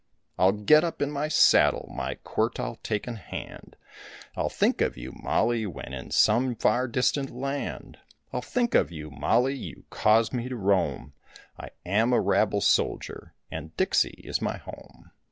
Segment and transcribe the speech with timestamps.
[0.39, 3.75] I'll get up in my saddle, my quirt I'll take in hand,
[4.35, 7.99] I'll think of you, Mollie, when in some far distant land,
[8.33, 11.13] I'll think of you, Mollie, you caused me to roam,
[11.59, 15.11] I am a rabble soldier and Dixie is my home.